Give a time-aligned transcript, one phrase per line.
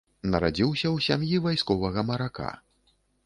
[0.29, 2.51] Нарадзіўся ў сям'і вайсковага марака.